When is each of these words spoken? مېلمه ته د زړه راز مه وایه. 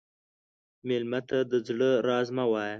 مېلمه 0.87 1.19
ته 1.29 1.37
د 1.51 1.53
زړه 1.67 1.89
راز 2.07 2.27
مه 2.37 2.45
وایه. 2.51 2.69